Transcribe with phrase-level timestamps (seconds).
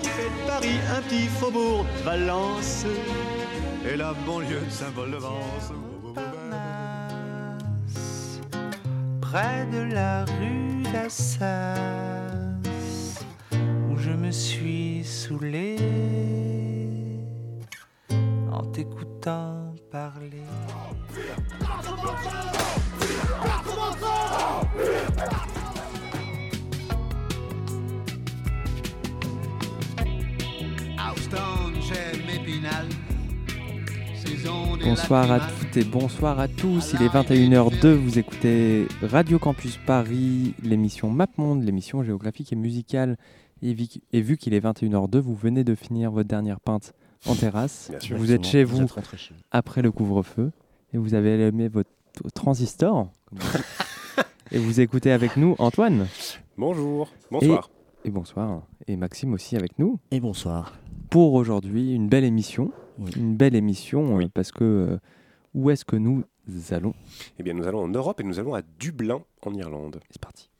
[0.00, 2.86] Qui fait de Paris un petit faubourg Valence
[3.90, 5.72] et la banlieue symbole de Vence.
[9.20, 11.76] Près de la rue d'Assas,
[13.90, 15.76] où je me suis saoulé
[35.02, 36.92] Bonsoir à toutes et bonsoir à tous.
[36.94, 37.92] Il est 21h02.
[37.94, 43.16] Vous écoutez Radio Campus Paris, l'émission MapMonde, l'émission géographique et musicale.
[43.62, 46.94] Et, vi- et vu qu'il est 21h02, vous venez de finir votre dernière pinte
[47.26, 47.88] en terrasse.
[47.90, 48.86] Bien sûr, vous êtes chez vous
[49.50, 50.50] après le couvre-feu
[50.94, 51.90] et vous avez allumé votre
[52.34, 53.08] transistor.
[54.52, 56.06] et vous écoutez avec nous Antoine.
[56.56, 57.70] Bonjour, bonsoir.
[58.04, 58.62] Et bonsoir.
[58.86, 59.98] Et Maxime aussi avec nous.
[60.10, 60.72] Et bonsoir.
[61.10, 62.70] Pour aujourd'hui, une belle émission.
[63.04, 63.10] Oui.
[63.16, 64.28] Une belle émission Oui.
[64.32, 64.98] parce que euh,
[65.54, 66.24] où est-ce que nous
[66.70, 66.94] allons?
[67.38, 70.00] Eh bien, nous allons en Europe et nous allons à Dublin, en Irlande.
[70.10, 70.50] C'est parti.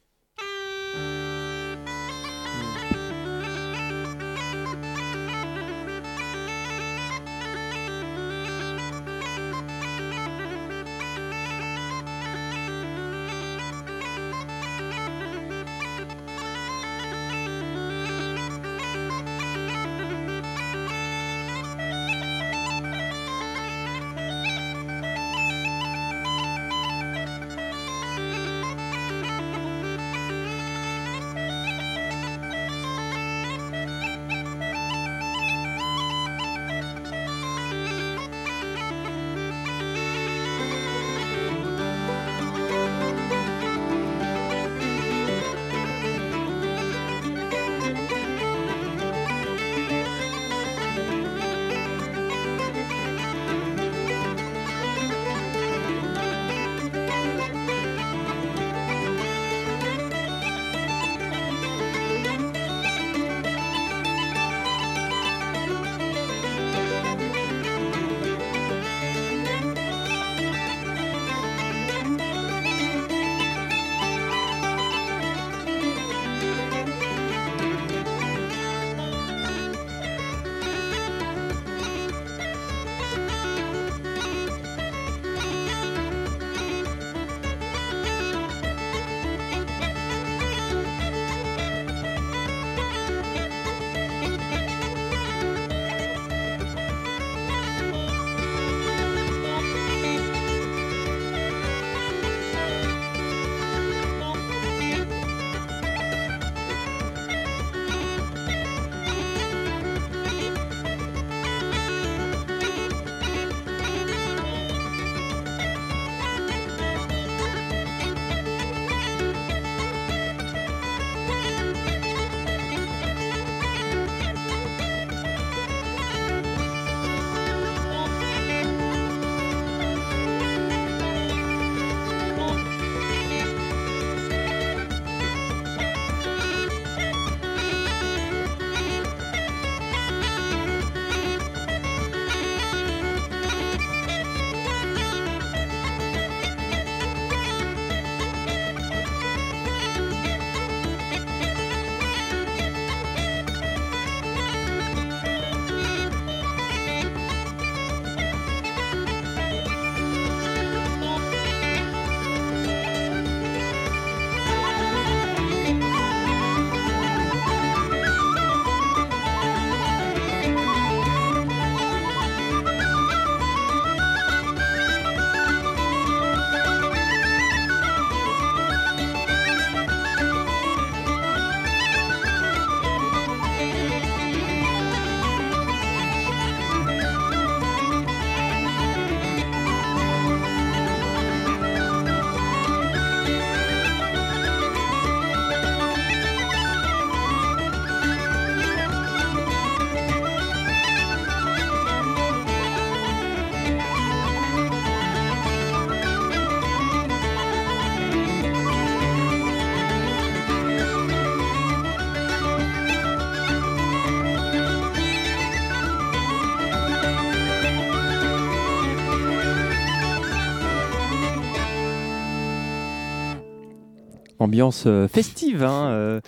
[224.53, 226.21] Ambiance euh, festive, hein, euh,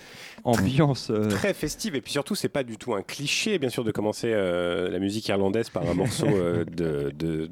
[0.45, 1.11] ambiance.
[1.11, 3.91] euh, Très festive et puis surtout c'est pas du tout un cliché bien sûr de
[3.91, 7.47] commencer euh, la musique irlandaise par un morceau euh, de, de,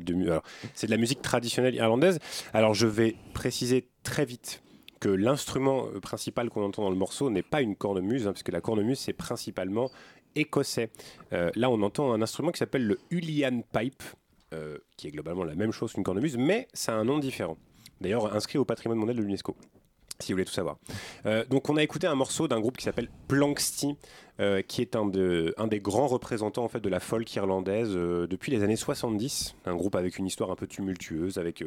[0.73, 2.17] c'est de la musique traditionnelle irlandaise.
[2.55, 4.63] Alors je vais préciser très vite
[4.99, 8.51] que l'instrument principal qu'on entend dans le morceau n'est pas une cornemuse hein, parce que
[8.51, 9.91] la cornemuse c'est principalement
[10.35, 10.89] écossais.
[11.31, 14.01] Là on entend un instrument qui s'appelle le Ulian pipe
[14.97, 17.57] qui est globalement la même chose qu'une cornemuse mais ça a un nom différent.
[18.01, 19.55] D'ailleurs inscrit au patrimoine mondial de l'UNESCO.
[20.23, 20.77] Si vous voulez tout savoir.
[21.25, 23.97] Euh, donc on a écouté un morceau d'un groupe qui s'appelle Planxty,
[24.39, 27.91] euh, qui est un, de- un des grands représentants en fait de la folk irlandaise
[27.93, 29.55] euh, depuis les années 70.
[29.65, 31.63] Un groupe avec une histoire un peu tumultueuse, avec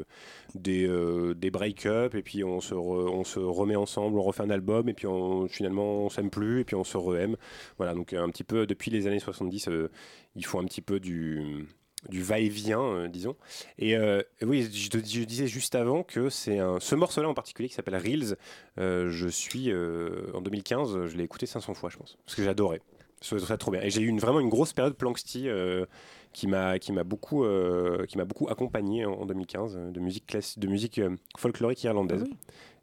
[0.55, 0.88] des,
[1.37, 5.06] des break-up, et puis on se, remet ensemble, on refait un album, et puis
[5.50, 7.37] finalement on s'aime plus, et puis on se re-aime.
[7.76, 9.91] Voilà, donc un petit peu depuis les années 70, euh,
[10.35, 11.67] il faut un petit peu du
[12.08, 13.37] du va-et-vient, euh, disons.
[13.79, 17.35] Et euh, oui, je, te- je disais juste avant que c'est un, ce morceau-là en
[17.35, 18.37] particulier qui s'appelle Reels.
[18.79, 22.43] euh, je suis euh, en 2015, je l'ai écouté 500 fois, je pense, parce que
[22.43, 22.81] j'adorais.
[23.23, 23.81] Je ça trop bien.
[23.81, 25.87] Et j'ai eu une, vraiment une grosse période Planxty euh,
[26.35, 30.00] qui m'a qui m'a beaucoup euh, qui m'a beaucoup accompagné en, en 2015 euh, de
[30.00, 32.25] musique de musique euh, folklorique irlandaise.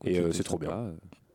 [0.05, 0.71] Et euh, c'était c'est trop bien.
[0.71, 0.93] euh,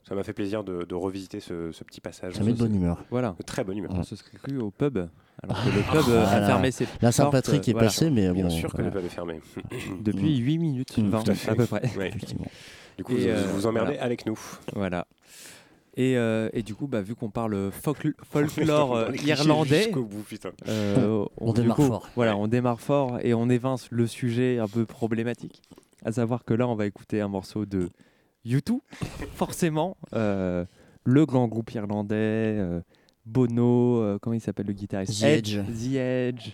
[0.09, 2.35] Ça m'a fait plaisir de, de revisiter ce, ce petit passage.
[2.35, 3.05] Ça met de bonne humeur.
[3.11, 3.37] Voilà.
[3.39, 3.93] De très bonne humeur.
[3.95, 4.99] On se serait cru au pub,
[5.43, 6.47] alors que le pub euh, a Voilà.
[6.47, 8.51] fermé ses La Saint-Patrick est voilà, passé, mais Bien bon.
[8.51, 9.41] sûr que le pub est fermé.
[10.01, 11.51] depuis 8 minutes 20 tout à fait.
[11.51, 11.83] à peu près.
[11.97, 12.13] Ouais.
[12.97, 14.03] Du coup, Et, vous, euh, vous emmerdez voilà.
[14.05, 14.39] avec nous.
[14.75, 15.07] Voilà.
[15.97, 20.23] Et, euh, et du coup, bah, vu qu'on parle folkl- folklore euh, irlandais, Jusqu'au bout,
[20.23, 20.51] putain.
[20.69, 22.09] euh, On démarre coup, fort.
[22.17, 25.63] Voilà, on démarre fort et on évince le sujet un peu problématique.
[26.05, 27.89] À savoir que là, on va écouter un morceau de
[28.47, 28.79] U2,
[29.35, 30.65] forcément, euh,
[31.05, 32.81] le grand groupe irlandais, euh,
[33.29, 35.57] Bono, euh, comment il s'appelle le guitariste The Edge.
[35.59, 36.53] The Edge,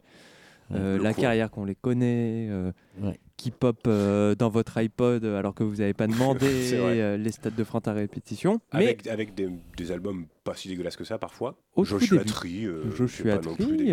[0.73, 1.21] euh, la coup.
[1.21, 2.73] carrière qu'on les connaît, euh,
[3.03, 3.19] Ouais.
[3.37, 6.07] qui pop euh, dans votre iPod alors que vous n'avez pas
[6.39, 8.61] demandé les stades de France à répétition.
[8.73, 11.57] Mais Avec, avec des, des albums pas si dégueulasses que ça parfois.
[11.77, 12.25] Au Joshua.
[12.25, 12.67] Tree,
[12.97, 13.93] Joshua Tree.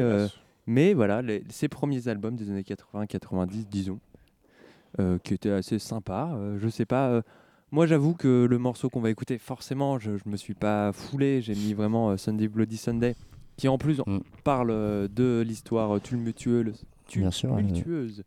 [0.68, 4.00] Mais voilà, les- ses premiers albums des années 80-90, disons,
[5.24, 6.38] qui étaient assez sympas.
[6.60, 7.22] Je sais pas.
[7.72, 11.42] Moi, j'avoue que le morceau qu'on va écouter, forcément, je, je me suis pas foulé.
[11.42, 13.16] J'ai mis vraiment euh, Sunday Bloody Sunday,
[13.58, 14.20] qui en plus Mm.
[14.44, 16.84] parle euh, de l'histoire tumultueuse,
[17.16, 18.24] Bien sûr, tumultueuse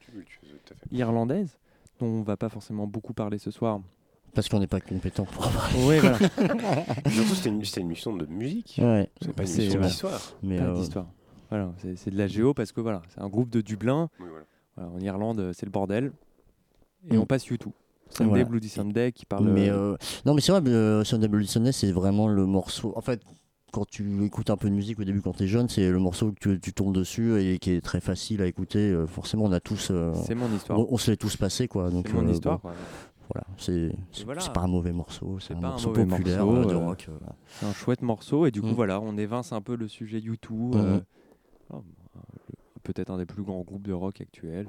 [0.93, 1.59] irlandaise,
[2.01, 3.81] dont on va pas forcément beaucoup parler ce soir.
[4.35, 5.49] Parce qu'on n'est pas compétent pour
[5.87, 6.19] Oui, voilà.
[7.09, 8.81] Surtout, c'était une, émission de musique.
[8.83, 9.09] Ouais.
[9.21, 9.87] C'est pas une ouais.
[9.87, 10.21] d'histoire.
[10.43, 11.07] Mais pas euh, d'histoire.
[11.51, 14.09] Voilà, c'est de la géo parce que voilà, c'est un groupe de Dublin.
[14.19, 14.45] Oui, voilà.
[14.77, 16.11] Voilà, en Irlande, c'est le bordel.
[17.11, 17.21] Et Mm.
[17.21, 17.73] on passe YouTube.
[18.17, 18.45] Sunday Voilà.
[18.45, 19.49] Bloody Sunday qui parle.
[19.51, 19.97] mais euh, euh,
[20.27, 22.93] non, mais c'est vrai, euh, Sunday Bloody Sunday, c'est vraiment le morceau.
[22.97, 23.21] En fait,
[23.73, 25.99] quand tu écoutes un peu de musique au début, quand tu es jeune, c'est le
[25.99, 28.79] morceau que tu, tu tombes dessus et qui est très facile à écouter.
[28.91, 29.89] Euh, forcément, on a tous.
[29.91, 30.79] euh, c'est mon histoire.
[30.79, 31.91] on, on se l'est tous passé, quoi.
[31.91, 32.57] Donc, C'est mon histoire.
[32.61, 32.75] bon, quoi.
[33.33, 33.91] voilà, c'est
[34.25, 34.43] voilà.
[34.51, 37.09] pas un mauvais morceau, c'est un pas morceau populaire morceau, de rock.
[37.49, 38.73] C'est un chouette morceau et du coup Mm.
[38.75, 40.77] voilà, on évince un peu le sujet YouTube.
[40.77, 41.03] Mhm.
[42.83, 44.69] Peut-être un des plus grands groupes de rock actuels,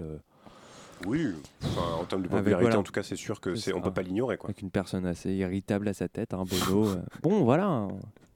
[1.05, 1.33] Oui,
[1.63, 2.79] enfin, en termes de Avec, popularité, voilà.
[2.79, 4.37] en tout cas, c'est sûr que C'est on peut pas l'ignorer.
[4.37, 4.49] Quoi.
[4.49, 6.87] avec une personne assez irritable à sa tête, un Bono.
[6.87, 7.01] euh.
[7.21, 7.87] Bon voilà, hein.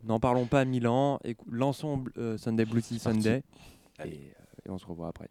[0.04, 1.20] n'en parlons pas mille ans.
[1.24, 3.00] Écou- lançons euh, Sunday parti.
[3.00, 3.44] Sunday
[4.00, 4.08] et, euh,
[4.66, 5.30] et on se revoit après.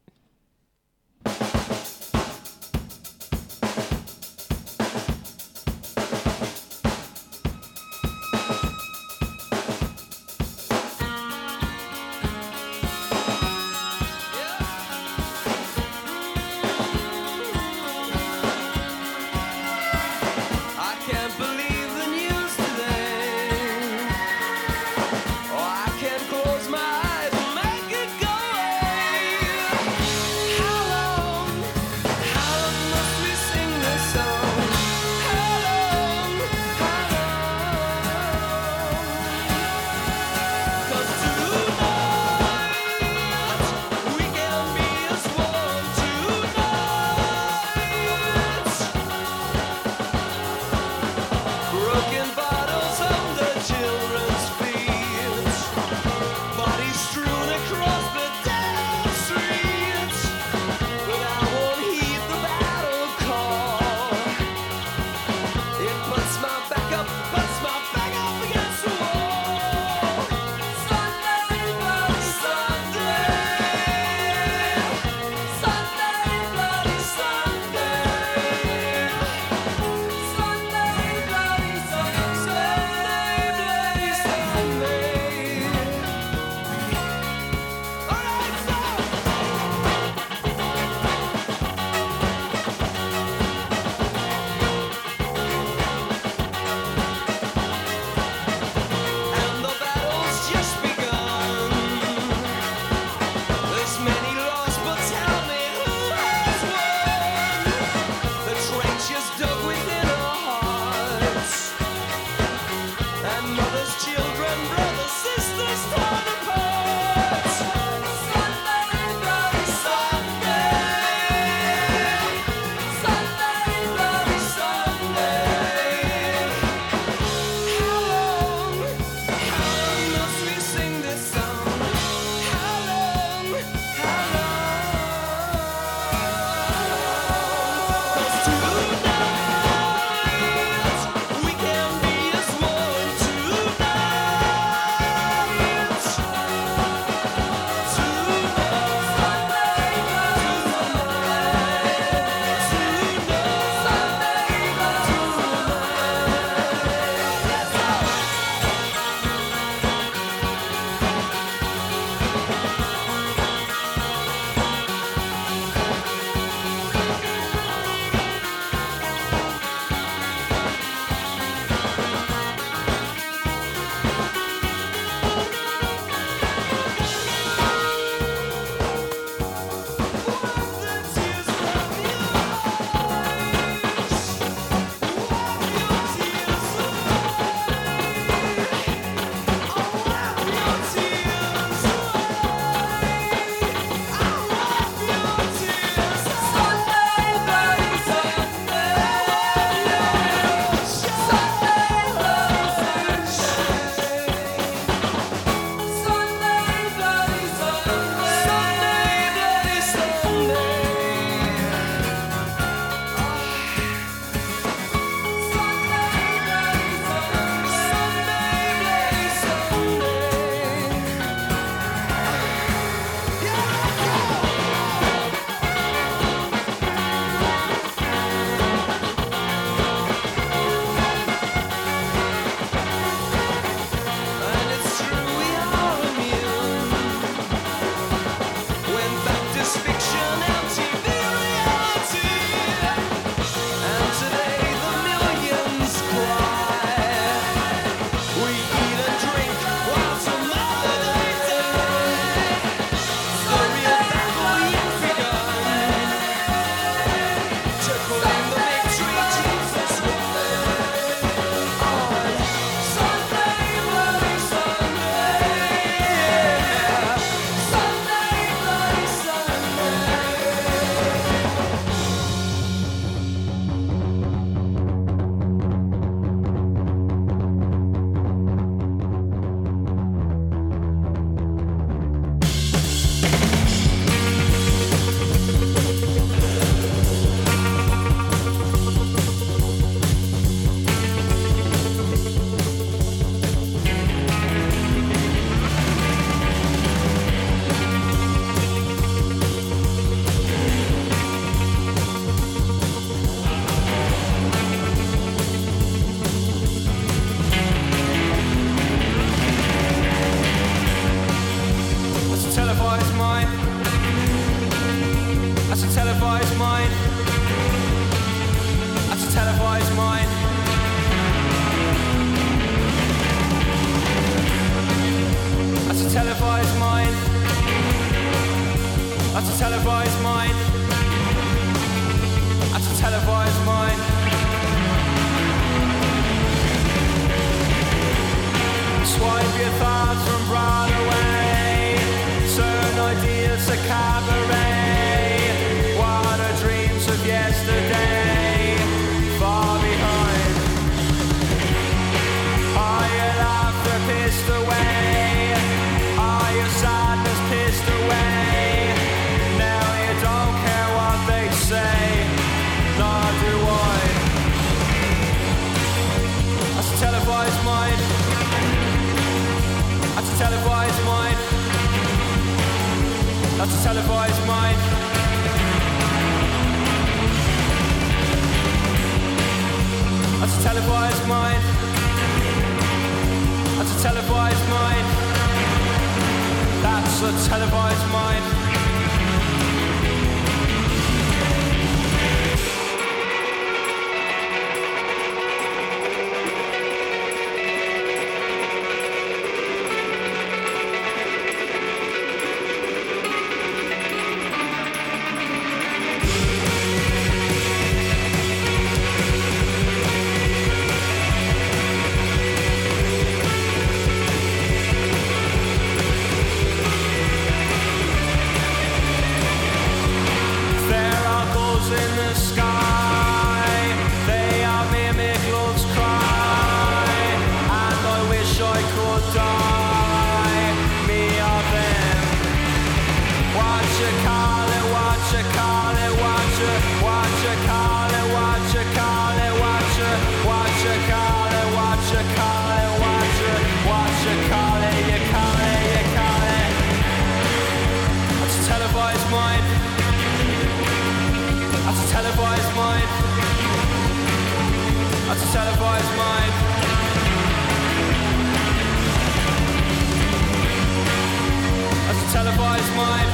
[462.39, 463.31] televised mind.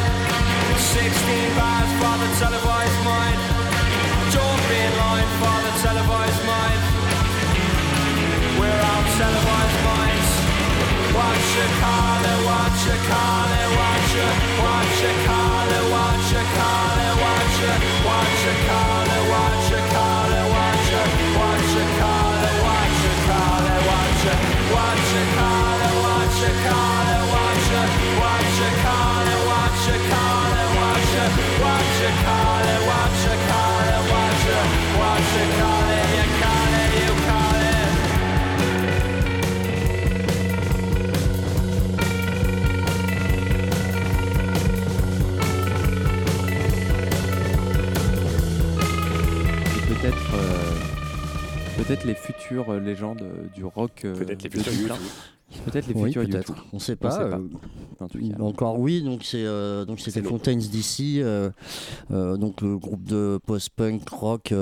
[0.80, 3.38] 16 bars, father televised mind.
[4.32, 6.80] John being line, father televised mind.
[8.56, 10.30] We're all televised minds.
[11.20, 14.32] Watch your car, watch your car, watch your,
[14.64, 17.76] watch your car, watch your car, watch your,
[18.08, 21.06] watch your car, watch your car, watch your,
[21.44, 24.38] watch your car, watch your car, watch your,
[24.72, 27.03] watch your car, watch your car.
[49.88, 50.72] Peut-être euh,
[51.82, 53.24] peut-être les futures légendes
[53.54, 54.02] du rock.
[54.04, 54.98] euh, Peut-être les futurs.
[55.64, 56.48] Peut-être les Oui, futurs peut-être.
[56.48, 56.64] YouTube.
[56.72, 57.10] On sait pas.
[57.10, 57.36] sait pas.
[57.38, 57.48] euh,
[58.00, 58.42] En tout cas.
[58.42, 60.22] Encore oui, donc c'est euh, donc c'était.
[60.22, 61.50] Fontaines d'ici, euh,
[62.10, 64.52] donc le groupe de post-punk rock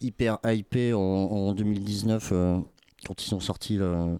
[0.00, 2.58] hyper hypé en, en 2019 euh,
[3.06, 4.18] quand ils ont sorti le-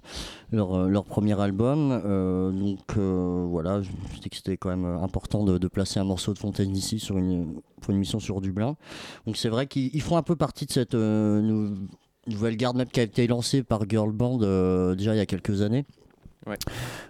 [0.52, 2.00] leur, leur premier album.
[2.04, 5.68] Euh, donc euh, voilà, je me suis dit que c'était quand même important de, de
[5.68, 8.76] placer un morceau de Fontaines d'ici sur une pour une mission sur Dublin.
[9.26, 11.74] Donc c'est vrai qu'ils ils font un peu partie de cette euh, nou-
[12.26, 14.38] nouvelle garde même qui a été lancée par Girl Band
[14.94, 15.84] déjà il y a quelques années.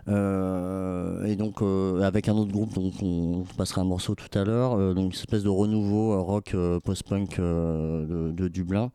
[0.08, 4.44] Euh, et donc euh, avec un autre groupe, donc on passera un morceau tout à
[4.44, 8.90] l'heure, euh, donc une espèce de renouveau rock post-punk de, Dublin.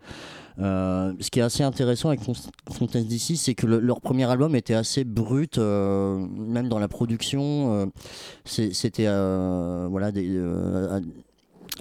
[0.58, 2.34] Ce qui est assez intéressant avec Font-
[2.72, 7.92] Fontaines d'ici, c'est que le- leur premier album était assez brut, même dans la production.
[8.46, 10.38] C'était voilà des,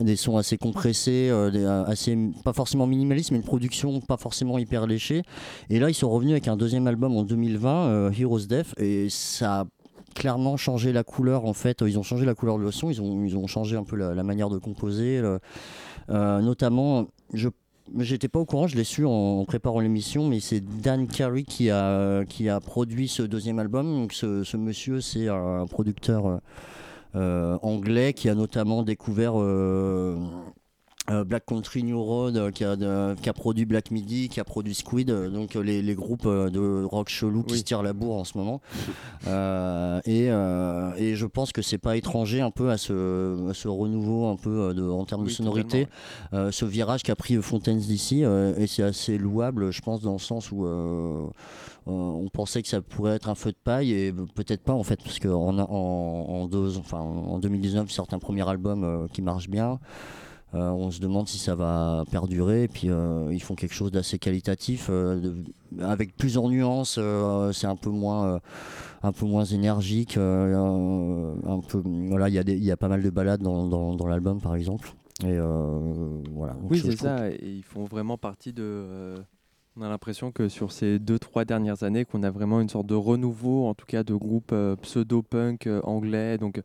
[0.01, 4.59] des sons assez compressés, euh, euh, assez pas forcément minimalistes, mais une production pas forcément
[4.59, 5.23] hyper léchée.
[5.71, 9.09] Et là, ils sont revenus avec un deuxième album en 2020, euh, Heroes Death, et
[9.09, 9.65] ça a
[10.15, 11.83] clairement changé la couleur en fait.
[11.87, 13.97] Ils ont changé la couleur de le son, ils ont, ils ont changé un peu
[13.97, 15.23] la, manière de composer,
[16.09, 17.07] notamment.
[17.33, 17.49] Je
[17.99, 21.69] J'étais pas au courant, je l'ai su en, préparant l'émission, mais c'est Dan Carey qui
[21.69, 23.87] a, qui a produit ce deuxième album.
[23.87, 26.41] Donc ce, monsieur, c'est un producteur
[27.15, 30.17] anglais qui a notamment découvert euh, euh,
[31.09, 34.45] Black Country New Road euh, qui, a, de- qui a produit Black Midi, qui a
[34.45, 37.59] produit Squid, euh, donc euh, les, les groupes euh, de rock chelou qui Oui.
[37.59, 38.61] se tirent la bourre en ce moment.
[39.27, 43.55] Euh, et, euh, et je pense que c'est pas étranger un peu à ce, à
[43.55, 45.89] ce renouveau un peu euh, de, en termes de sonorité,
[46.35, 50.13] euh, ce virage qu'a pris Fontaines d'ici, euh, et c'est assez louable, je pense, dans
[50.13, 53.93] le sens où euh, euh, on pensait que ça pourrait être un feu de paille
[53.93, 58.13] et peut-être pas en fait, parce qu'en en, en, deux- enfin, en 2019, ils sortent
[58.13, 59.79] un premier album euh, qui marche bien.
[60.55, 62.65] Euh, on se demande si ça va perdurer.
[62.65, 65.37] Et puis euh, ils font quelque chose d'assez qualitatif, euh, de-
[65.85, 66.97] avec plusieurs nuances.
[66.99, 68.41] euh, c'est un peu moins,
[69.03, 70.17] un peu moins énergique.
[70.17, 74.41] un peu, voilà, il y y a pas mal de balades dans, dans- dans l'album,
[74.41, 74.93] par exemple.
[75.25, 75.39] Et
[76.33, 76.55] voilà.
[76.55, 77.31] Donc, Oui, c'est ça.
[77.31, 79.15] Ils font vraiment partie de.
[79.77, 82.87] on a l'impression que sur ces deux, trois dernières années, qu'on a vraiment une sorte
[82.87, 86.39] de renouveau, en tout cas de groupe euh, pseudo-punk anglais.
[86.39, 86.61] Donc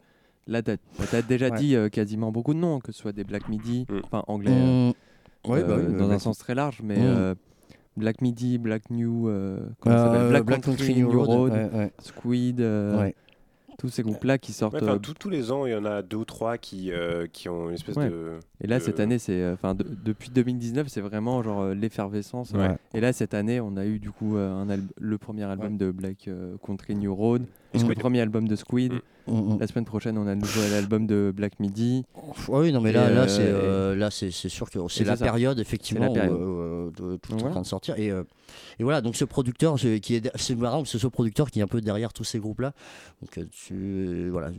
[0.50, 1.58] là, tu as, déjà Ouais.
[1.58, 4.00] dit euh, quasiment beaucoup de noms, que ce soit des Black Midi, Mm.
[4.04, 5.52] enfin anglais, euh, Mmh.
[5.52, 7.04] Ouais, bah euh, oui, dans bah, un sens très large, mais Mm.
[7.06, 7.36] euh,
[7.96, 10.22] Black Midi, Black New, euh, comment ça s'appelle?
[10.22, 13.16] Euh, Black, Black Country, Country New Road, ouais, ouais, Squid, euh, ouais.
[13.78, 14.74] tous ces groupes-là qui sortent.
[14.74, 16.92] Ouais, enfin, euh, tous- tous les ans, il y en a deux ou trois qui,
[16.92, 18.10] euh, qui ont une espèce Ouais.
[18.10, 18.34] de.
[18.62, 21.74] et là, de- cette année, c'est, euh, enfin, de- depuis 2019, c'est vraiment genre euh,
[21.74, 22.52] l'effervescence.
[22.52, 22.76] Ouais.
[22.94, 24.68] Et là, cette année, on a eu du coup euh, un
[25.00, 28.00] le premier album de Black euh, Country New Road, le Squid.
[28.00, 28.94] premier album de Squid.
[28.94, 29.00] Mm.
[29.28, 29.60] Mm, mm.
[29.60, 32.04] La semaine prochaine, on a le nouvel album de Black Midi.
[32.16, 35.04] Ah oui, non, mais là, Et, là, euh, c'est euh, là, c'est sûr que c'est
[35.04, 37.94] la période effectivement où, euh, de- tout est en train de sortir.
[38.00, 41.60] Et, et voilà, donc ce producteur, qui est, c'est marrant, que c'est ce producteur qui
[41.60, 42.74] est un peu derrière tous ces groupes-là.
[43.22, 44.50] Donc tu, voilà,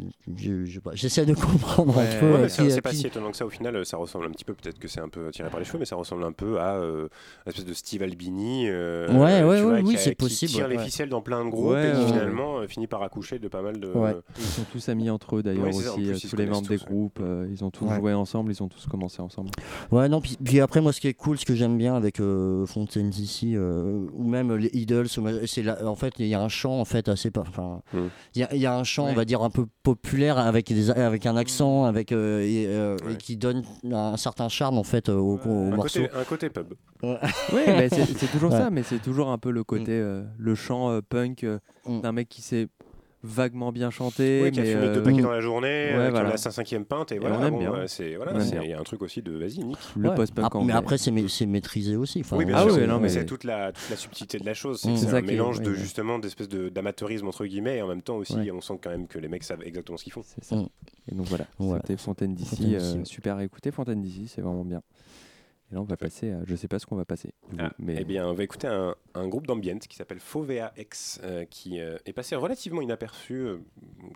[0.92, 2.04] j'essaie de comprendre Ouais.
[2.16, 2.32] un peu.
[2.42, 4.44] Ouais, c'est qui- pas qui- si étonnant que ça au final, ça ressemble un petit
[4.44, 6.60] peu, peut-être que c'est un peu tiré par les cheveux, mais ça ressemble un peu
[6.60, 7.08] à euh,
[7.46, 8.66] une espèce de Steve Albini.
[8.68, 11.22] euh, Ouais, ouais, tu ouais, vois, oui, qui c'est qui possible, tire les ficelles dans
[11.22, 13.88] plein de groupes Ouais, et qui finalement finit par accoucher de pas mal de.
[13.88, 14.14] Ouais.
[14.38, 16.78] Ils sont tous amis entre eux d'ailleurs Ouais, aussi, plus, euh, tous les membres des
[16.78, 17.18] tous, groupes.
[17.20, 17.96] euh, ils ont tous Ouais.
[17.96, 19.50] joué ensemble, ils ont tous commencé ensemble.
[19.90, 22.20] Ouais, non, puis, puis après, moi, ce qui est cool, ce que j'aime bien avec
[22.20, 25.20] euh, Fontaines ici, euh, ou même les Idols, c'est
[25.82, 27.30] en fait, il y a un chant, en fait, assez.
[27.36, 28.10] Enfin, il Mm.
[28.36, 29.12] y, a- il y a un chant, Ouais.
[29.12, 32.96] on va dire, un peu populaire, avec, des, avec un accent, avec, euh, et, euh,
[33.18, 36.00] qui donne un certain charme, en fait, au, au un, morceau.
[36.02, 36.74] côté, un côté pub.
[37.02, 37.10] Oui,
[37.90, 38.58] c'est c'est toujours Ouais.
[38.58, 41.46] ça, mais c'est toujours un peu le côté, euh, le chant euh, punk
[41.86, 42.68] d'un mec qui sait
[43.22, 44.40] vaguement bien chanter.
[44.44, 46.30] Oui, qui a mais, fumé deux euh, paquets dans la journée, Ouais, qui voilà.
[46.30, 47.38] en a sa cinquième pinte, et, Et voilà.
[47.38, 47.86] on aime bon, bien.
[47.86, 48.32] c'est- voilà.
[48.42, 49.76] Il y a un truc aussi de vas-y, nique.
[49.96, 50.14] le Ouais.
[50.14, 52.20] post-punk Ah, mais après, c'est, ma- c'est maîtrisé aussi.
[52.20, 52.72] Enfin, Oui, bien Ah sûr.
[52.72, 54.80] oui, c'est- non, mais c'est toute la, toute la subtilité de la chose.
[54.80, 55.14] C'est Mm.
[55.14, 55.76] un mélange oui, de oui.
[55.76, 58.50] justement d'espèces de- d'amateurisme entre guillemets et en même temps aussi Ouais.
[58.50, 60.22] on sent quand même que les mecs savent exactement ce qu'ils font.
[60.24, 60.56] C'est ça.
[60.56, 60.68] Mm.
[61.12, 61.46] Et donc voilà,
[61.82, 62.56] c'était Fontaine d'ici.
[62.56, 64.82] Fontaine d'ici, euh, super à écouter, Fontaine d'ici, c'est vraiment bien.
[65.70, 66.40] Et là, on va passer à.
[66.46, 67.32] Je sais pas ce qu'on va passer.
[67.58, 71.20] Ah, mais Eh bien, on va écouter un, un groupe d'ambient qui s'appelle Fovea X,
[71.22, 73.58] euh, qui euh, est passé relativement inaperçu, euh,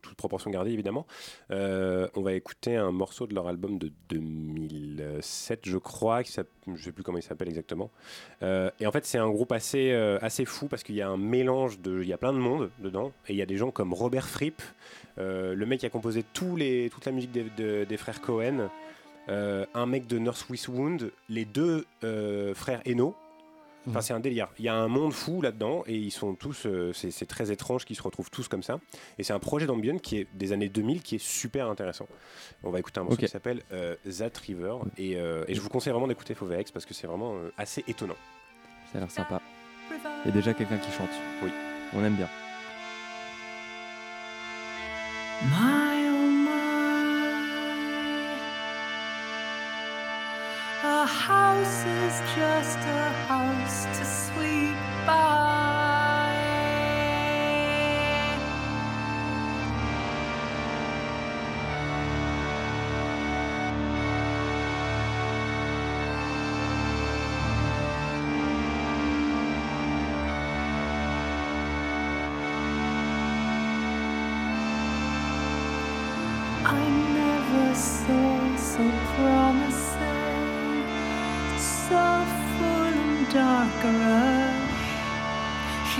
[0.03, 1.07] toute proportion gardée évidemment.
[1.53, 6.83] Euh, on va écouter un morceau de leur album de 2007, je crois, qui je
[6.83, 7.91] sais plus comment il s'appelle exactement.
[8.43, 11.81] Et en fait, c'est un groupe assez, assez fou parce qu'il y a un mélange
[11.81, 13.93] de, il y a plein de monde dedans, et il y a des gens comme
[13.95, 14.61] Robert Fripp,
[15.17, 18.69] le mec qui a composé tous les, toute la musique des, de- des frères Cohen.
[19.29, 23.17] Euh, un mec de North Swiss Wound, les deux euh, frères Eno,
[23.89, 24.49] Enfin, c'est un délire.
[24.59, 26.65] Il y a un monde fou là-dedans et ils sont tous.
[26.67, 28.81] euh, c'est très étrange qu'ils se retrouvent tous comme ça.
[29.19, 32.09] Et c'est un projet d'ambient qui est des années 2000 qui est super intéressant.
[32.63, 35.69] On va écouter un morceau qui s'appelle euh, That River et, euh, et je vous
[35.69, 38.17] conseille vraiment d'écouter Fauvex parce que c'est vraiment euh, assez étonnant.
[38.91, 39.43] ça a l'air sympa.
[40.25, 41.11] Il y a déjà quelqu'un qui chante.
[41.43, 41.51] Oui.
[41.93, 42.29] On aime bien.
[45.51, 45.74] My
[52.21, 55.74] just a house to sweep by.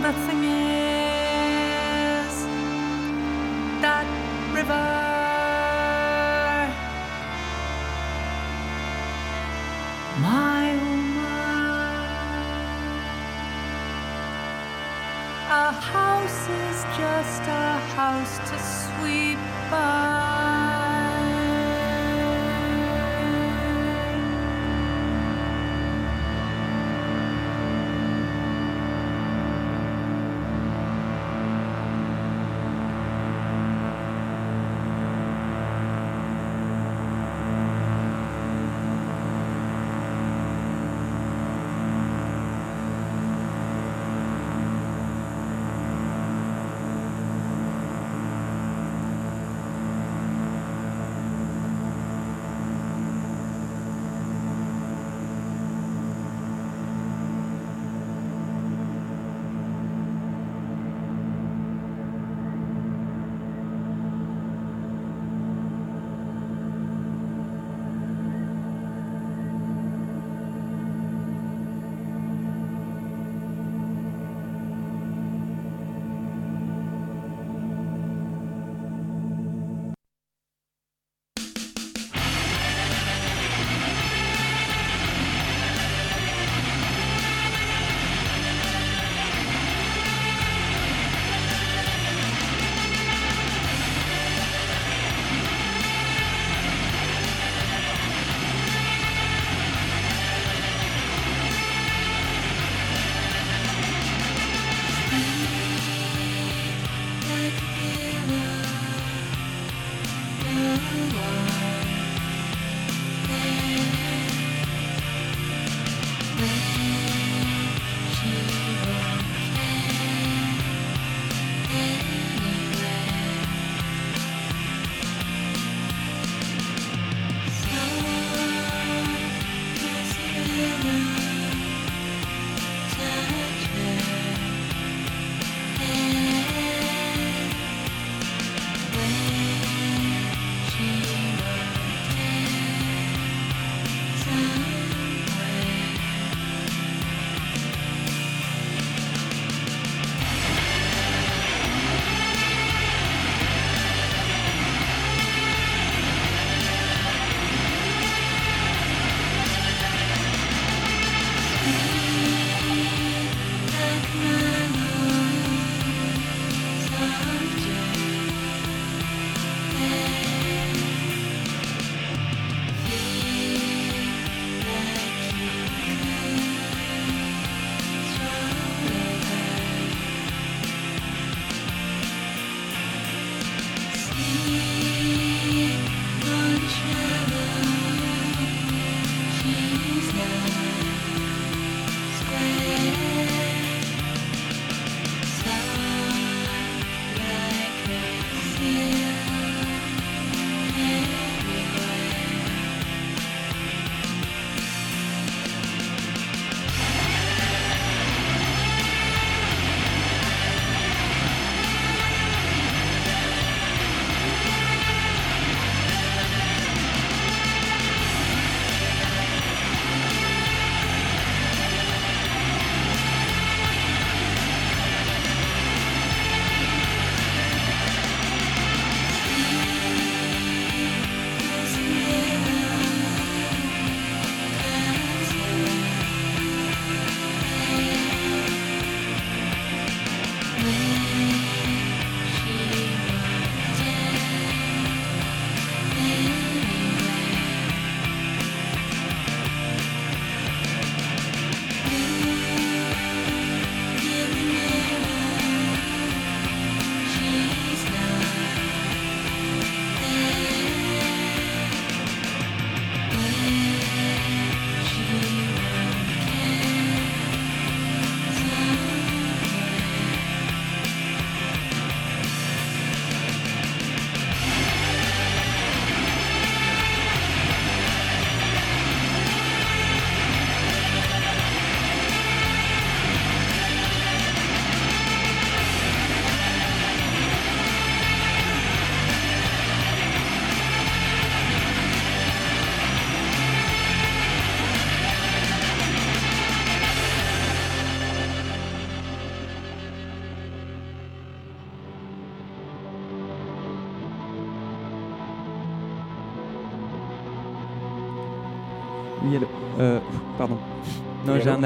[0.06, 2.36] Well, the thing is,
[3.82, 4.06] that
[4.54, 4.88] river.
[10.22, 11.96] My, oh my.
[15.50, 19.40] A house is just a house to sweep
[19.72, 20.15] by.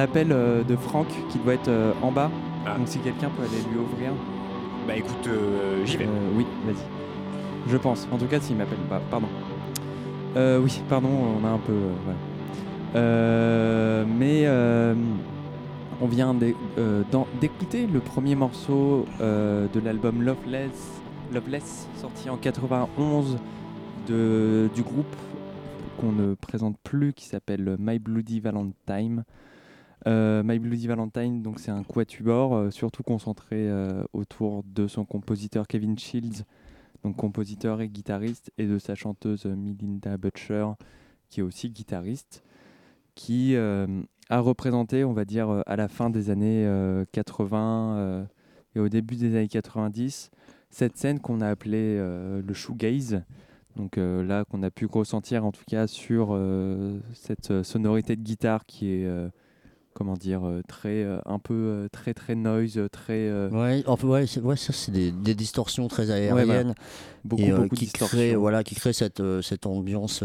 [0.01, 2.31] Appel euh, de Franck qui doit être euh, en bas.
[2.65, 2.77] Ah.
[2.77, 4.11] Donc si quelqu'un peut aller lui ouvrir.
[4.87, 6.07] Bah écoute, euh, j'y vais.
[6.35, 6.75] Oui, vas-y.
[7.69, 8.07] Je pense.
[8.11, 9.01] En tout cas, s'il m'appelle pas.
[9.11, 9.27] Pardon.
[10.35, 11.09] Euh, oui, pardon,
[11.41, 11.73] on a un peu.
[11.73, 12.17] euh, voilà.
[12.95, 14.47] Euh, mais
[16.01, 16.33] on vient
[17.39, 21.01] d'écouter le premier morceau de l'album Loveless,
[21.33, 23.37] Loveless, sorti en 91
[24.07, 25.15] de, du groupe
[25.99, 29.23] qu'on ne présente plus, qui s'appelle My Bloody Valentine.
[30.07, 35.03] Euh, My Bloody Valentine, donc c'est un quatuor, euh, surtout concentré euh, autour de son
[35.03, 36.45] compositeur Kevin Shields,
[37.03, 40.67] donc compositeur et guitariste, et de sa chanteuse Melinda Butcher,
[41.29, 42.43] qui est aussi guitariste,
[43.15, 43.55] qui
[44.29, 48.25] a représenté, on va dire, à la fin des années euh, 80 euh,
[48.75, 50.29] et au début des années 90,
[50.69, 53.23] cette scène qu'on a appelée le shoegaze.
[53.75, 56.39] Donc là, qu'on a pu ressentir en tout cas sur
[57.13, 59.07] cette sonorité de guitare qui est,
[59.99, 64.25] comment dire, euh, très, euh, un peu euh, très très noise, très Ouais, enfin, ouais,
[64.41, 66.73] ouais, ça c'est des, des distorsions très aériennes voilà.
[67.25, 70.23] beaucoup et beaucoup de qui créent, voilà, qui créent cette, cette ambiance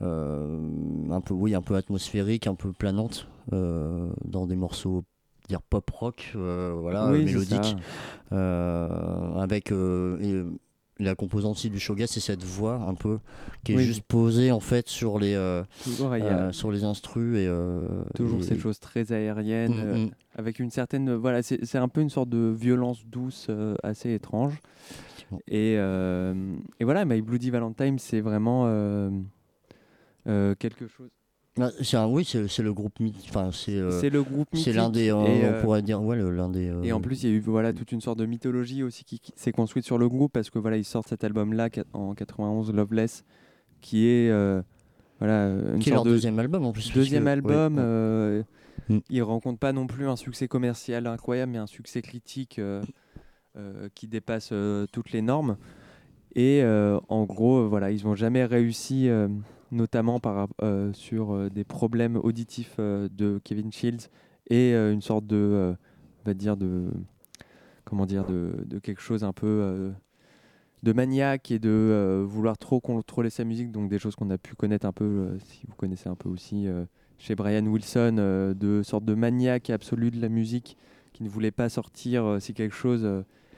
[0.00, 5.04] un peu, oui, un peu atmosphérique, un peu planante dans des morceaux
[5.48, 7.26] dire pop rock, voilà, Oui,
[8.32, 10.42] euh, avec et,
[11.04, 13.18] la composante aussi du shoegaze, c'est cette voix un peu
[13.64, 13.84] qui est Oui.
[13.84, 15.62] juste posée en fait sur les euh,
[16.00, 17.80] euh, sur les instrus et euh,
[18.14, 20.10] toujours et- cette chose très aérienne, Mm, euh, mm.
[20.36, 24.12] avec une certaine, voilà, c'est c'est un peu une sorte de violence douce euh, assez
[24.14, 24.60] étrange.
[25.46, 26.34] Et, euh,
[26.80, 29.10] et voilà, My Bloody Valentine, c'est vraiment euh,
[30.26, 31.10] euh, quelque chose.
[31.58, 33.26] Ah, un- oui, c'est le groupe mythique.
[33.30, 36.00] Enfin, c'est euh, C'est le groupe C'est l'un des, euh, et, on euh, pourrait dire,
[36.00, 36.72] ouais, l'un des.
[36.84, 39.18] Et en plus, il y a eu voilà, toute une sorte de mythologie aussi qui,
[39.18, 42.72] qui s'est construite sur le groupe parce que voilà, ils sortent cet album-là en 91,
[42.72, 43.24] Loveless,
[43.80, 44.30] qui est
[45.18, 47.76] voilà une Qui est leur de deuxième album, en plus, Deuxième album.
[47.76, 47.82] ouais,
[48.88, 48.96] ouais.
[48.96, 49.00] Mm.
[49.10, 52.60] Il rencontre pas non plus un succès commercial incroyable, mais un succès critique
[53.94, 54.52] qui dépasse
[54.92, 55.56] toutes les normes.
[56.36, 59.08] Et en gros, voilà, ils n'ont jamais réussi,
[59.72, 64.08] notamment par, euh, sur euh, des problèmes auditifs euh, de Kevin Shields
[64.48, 65.76] et une sorte de,
[66.24, 66.90] on va dire de,
[67.84, 69.92] comment dire, de, de quelque chose un peu
[70.82, 74.38] de maniaque et de euh, vouloir trop contrôler sa musique, donc des choses qu'on a
[74.38, 76.84] pu connaître un peu, euh, si vous connaissez un peu aussi euh,
[77.18, 80.76] chez Brian Wilson, de sorte de maniaque absolu de la musique
[81.12, 83.06] qui ne voulait pas sortir si quelque chose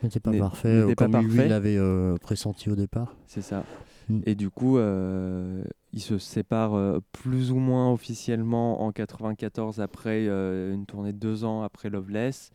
[0.03, 1.48] N'était pas parfait, n'était pas comme lui parfait.
[1.48, 1.79] l'avait
[2.20, 3.14] pressenti au départ.
[3.29, 3.64] C'est ça.
[4.09, 4.20] Mm.
[4.27, 4.79] Et du coup,
[5.92, 11.18] ils se séparent euh, plus ou moins officiellement en 94 après euh, une tournée de
[11.18, 12.50] deux ans après Loveless.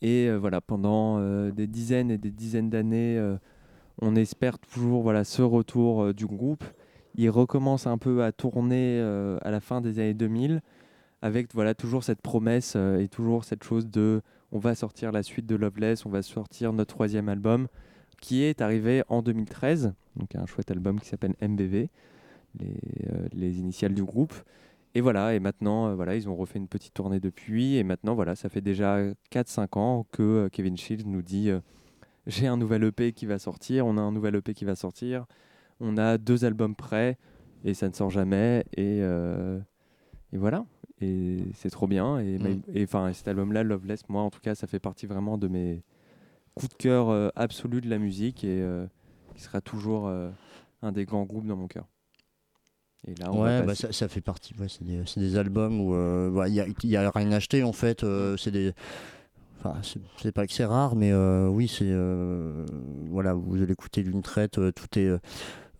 [0.00, 3.20] Et euh, voilà, pendant des dizaines et des dizaines d'années,
[4.00, 6.64] on espère toujours voilà, ce retour du groupe.
[7.14, 9.00] Ils recommencent un peu à tourner
[9.42, 10.60] à la fin des années 2000
[11.20, 15.46] avec voilà, toujours cette promesse et toujours cette chose de on va sortir la suite
[15.46, 17.68] de Loveless, on va sortir notre troisième album
[18.20, 21.88] qui est arrivé en 2013, donc un chouette album qui s'appelle MBV,
[22.58, 22.76] les,
[23.10, 24.34] euh, les initiales du groupe.
[24.94, 28.14] Et voilà, et maintenant, euh, voilà, ils ont refait une petite tournée depuis, et maintenant,
[28.14, 28.98] voilà, ça fait déjà
[29.30, 31.50] 4-5 ans que euh, Kevin Shields nous dit
[32.26, 35.26] j'ai un nouvel EP qui va sortir, on a un nouvel EP qui va sortir,
[35.80, 37.18] on a deux albums prêts,
[37.64, 39.58] et ça ne sort jamais, et, euh,
[40.32, 40.64] et voilà,
[41.00, 42.18] et c'est trop bien.
[42.18, 42.62] Et, Mm.
[42.82, 45.82] Enfin, cet album-là, Loveless, moi en tout cas, ça fait partie vraiment de mes
[46.54, 48.86] coups de cœur euh, absolus de la musique, et euh,
[49.34, 50.08] qui sera toujours
[50.82, 51.86] un des grands groupes dans mon cœur.
[53.08, 54.54] Et là, on Ouais, bah, ça, ça fait partie.
[54.58, 58.04] Ouais, c'est des, des albums où euh, bah, il n'y a, rien acheté en fait.
[58.04, 58.72] euh, c'est des.
[59.58, 61.88] Enfin, c'est- pas que c'est rare, mais euh, oui, c'est.
[61.88, 62.64] euh,
[63.10, 65.10] voilà, vous allez écouter d'une traite, euh, tout est.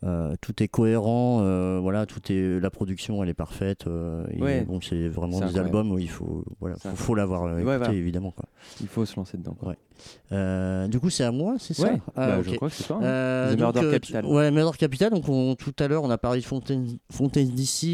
[0.04, 3.86] euh, tout est cohérent, euh, voilà, tout est la production, elle est parfaite.
[3.86, 5.66] euh, et bon, c'est vraiment des incroyable.
[5.76, 7.92] albums où il faut, voilà, faut, faut l'avoir Ouais, écouté voilà.
[7.92, 8.30] évidemment.
[8.32, 8.46] Quoi.
[8.80, 9.54] Il faut se lancer dedans.
[9.58, 9.70] quoi.
[9.70, 10.88] Ouais.
[10.88, 11.90] Du coup, c'est à moi, c'est ça?
[12.16, 12.98] Ah, bah, je crois que c'est toi.
[13.02, 13.50] hein.
[13.50, 14.26] Donc, Murder Capital.
[14.26, 15.10] Ouais, Murder Capital.
[15.10, 17.50] Donc, on- tout à l'heure, on a parlé de Fontaine, Fontaine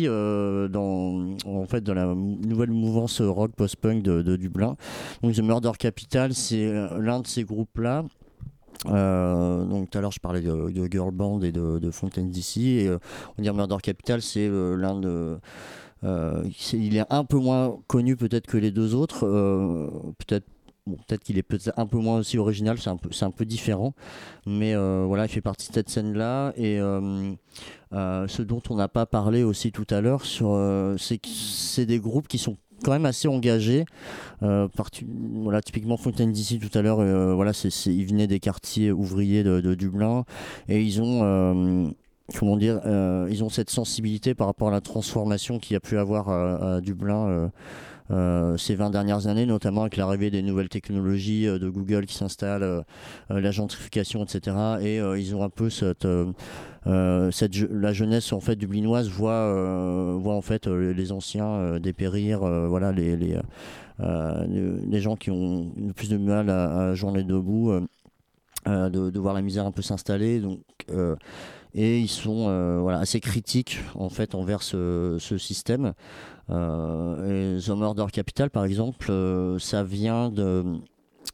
[0.06, 4.76] euh, dans, en fait, dans la nouvelle mouvance rock post-punk de, de Dublin.
[5.22, 8.04] Donc, The Murder Capital, c'est l'un de ces groupes-là.
[8.86, 12.58] Euh, donc tout à l'heure je parlais de, Girl Band et de, de Fontaine DC
[12.58, 12.98] et euh,
[13.36, 15.38] on dire Murder Capital c'est euh, l'un de
[16.04, 19.20] euh, il est un peu moins connu peut-être que les deux autres
[20.18, 20.46] peut-être
[21.06, 23.92] peut-être qu'il est peut-être un peu moins aussi original, c'est un peu, un peu différent,
[24.46, 26.54] mais voilà, il fait partie de cette scène-là.
[26.56, 30.58] Et ce dont on n'a pas parlé aussi tout à l'heure, sur,
[30.98, 33.84] c'est que c'est des groupes qui sont quand même assez engagés.
[34.42, 34.68] Euh,
[35.42, 38.92] voilà, typiquement Fontaine d'ici tout à l'heure, euh, voilà, c'est, c'est- ils venaient des quartiers
[38.92, 40.24] ouvriers de, de Dublin
[40.68, 41.88] et ils ont euh,
[42.38, 45.80] comment dire, euh, ils ont cette sensibilité par rapport à la transformation qu'il y a
[45.80, 47.48] pu avoir à, à Dublin euh,
[48.56, 52.62] ces 20 dernières années, notamment avec l'arrivée des nouvelles technologies euh, de Google qui s'installent,
[52.62, 52.80] euh,
[53.30, 54.56] euh, la gentrification, etc.
[54.82, 56.32] Et euh, ils ont un peu cette, euh,
[56.86, 57.30] euh,
[57.70, 62.42] la jeunesse en fait dublinoise voit, euh, voit en fait euh, les anciens euh, dépérir,
[62.44, 63.36] euh, voilà les, les,
[64.00, 66.94] euh, les- gens qui ont le plus de mal à, à
[67.70, 67.80] euh,
[68.66, 71.16] euh, de, de voir la misère un peu s'installer donc euh,
[71.74, 75.92] et ils sont euh, voilà assez critiques en fait envers ce, ce système euh,
[76.50, 80.64] et The Murder Capital par exemple euh, ça vient de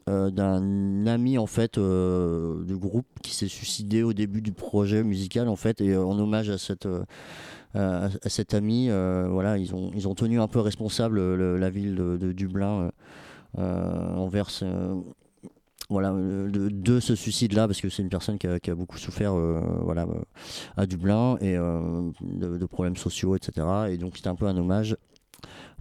[0.09, 5.03] euh, d'un ami en fait euh, du groupe qui s'est suicidé au début du projet
[5.03, 7.05] musical en fait et euh, en hommage à cette euh,
[7.75, 11.59] à, cet ami euh, voilà ils ont ils ont tenu un peu responsable euh, le-
[11.59, 12.91] la ville de, de Dublin euh,
[13.59, 14.51] euh, envers
[15.91, 19.35] voilà, euh, de, de ce suicide-là, parce que c'est une personne qui a, beaucoup souffert
[19.35, 20.23] euh, voilà, euh,
[20.77, 23.67] à Dublin et de, problèmes sociaux, etc.
[23.91, 24.97] Et donc c'était un peu un hommage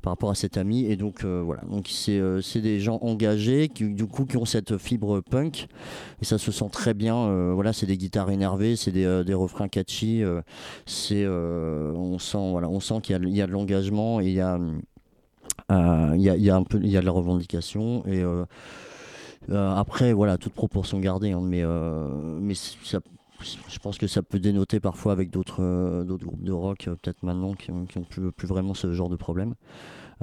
[0.01, 0.85] par rapport à cet ami.
[0.85, 5.21] Et donc voilà, donc c'est des gens engagés qui du coup qui ont cette fibre
[5.21, 5.67] punk
[6.21, 7.53] et ça se sent très bien.
[7.53, 10.21] voilà, c'est des guitares énervées, c'est des, des refrains catchy.
[10.85, 14.59] c'est on sent voilà, on sent qu'il y y a de l'engagement il y a
[15.69, 18.23] il y, y a un peu il y a de la revendication et
[19.51, 22.07] après, voilà, toute proportion gardée, hein, mais, euh,
[22.39, 26.95] mais je pense que ça peut dénoter parfois avec d'autres euh, groupes de rock, euh,
[26.95, 29.55] peut-être maintenant, qui qui ont plus, vraiment ce genre de problème.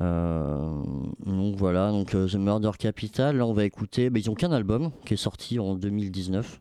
[0.00, 0.82] Euh,
[1.26, 4.52] donc voilà, donc euh, The Murder Capital, là on va écouter, bah, ils ont qu'un
[4.52, 6.60] album qui est sorti en 2019.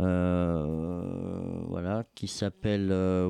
[0.00, 3.28] euh, voilà, qui s'appelle euh,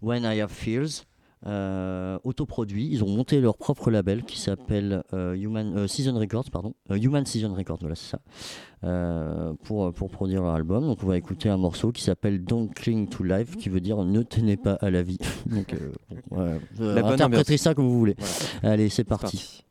[0.00, 1.04] When I Have Fears
[1.46, 2.88] euh, autoproduit.
[2.90, 6.96] Ils ont monté leur propre label qui s'appelle euh, Human euh, Season Records, pardon, Euh,
[6.96, 10.84] Human Season Records, voilà c'est ça, pour pour produire leur album.
[10.84, 14.02] Donc on va écouter un morceau qui s'appelle Don't Cling to Life, qui veut dire
[14.04, 15.18] ne tenez pas à la vie.
[15.46, 15.74] Donc
[16.30, 17.06] bon, voilà.
[17.06, 18.16] Interprétez ça comme vous voulez.
[18.60, 18.74] Voilà.
[18.74, 19.64] Allez, C'est parti.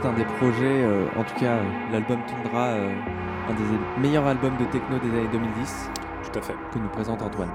[0.00, 2.90] Peut-être un des projets, euh, en tout cas euh, l'album Tundra, euh,
[3.48, 5.90] un des meilleurs albums de techno des années 2010
[6.32, 6.54] Tout à fait.
[6.72, 7.50] que nous présente Antoine.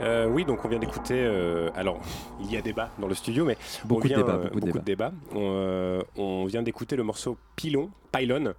[0.00, 1.14] Euh, oui, donc on vient d'écouter.
[1.16, 2.00] euh, alors,
[2.40, 4.78] il y a débat dans le studio, mais Beaucoup on de vient, débats, euh, beaucoup
[4.78, 5.12] de débats.
[5.32, 8.54] On, euh, on vient d'écouter le morceau Pylon, Pylon,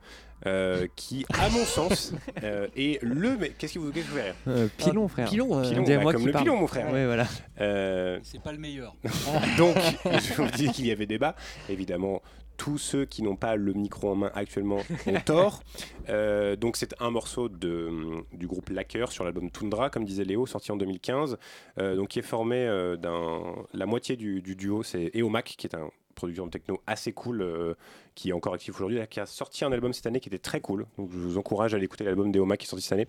[0.45, 2.13] euh, qui, à mon sens,
[2.43, 3.35] euh, est le.
[3.37, 5.27] Mais qu'est-ce qui vous, fait rire Euh, pilon, frère.
[5.29, 6.43] Pilon, euh, Pilon, bah, moi comme le parle.
[6.45, 6.91] pilon, mon frère.
[6.93, 7.25] Ouais, voilà.
[7.59, 8.95] Euh, C'est pas le meilleur.
[9.57, 11.35] donc, je vous dis qu'il y avait débat.
[11.69, 12.21] Évidemment,
[12.63, 15.63] tous ceux qui n'ont pas le micro en main actuellement ont tort.
[16.07, 20.45] Euh, donc, c'est un morceau de, du groupe Lacker sur l'album Tundra, comme disait Léo,
[20.45, 21.37] sorti en 2015.
[21.79, 23.41] euh, donc, qui est formé euh, d'un.
[23.73, 27.75] La moitié du, du duo, c'est Eomac, qui est un producteur de techno assez cool,
[28.15, 30.61] qui est encore actif aujourd'hui, qui a sorti un album cette année qui était très
[30.61, 30.85] cool.
[30.97, 33.07] Donc, je vous encourage à aller écouter l'album d'Eomac qui est sorti cette année.